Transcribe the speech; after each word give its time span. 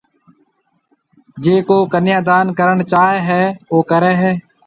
جيَ 1.43 1.55
ڪو 1.67 1.77
ڪنيا 1.93 2.17
دان 2.29 2.45
ڪرڻ 2.59 2.77
چاھيََََ 2.91 3.15
ھيََََ 3.27 3.41
او 3.71 3.77
ڪرَي 3.89 4.13
ھيََََ 4.21 4.31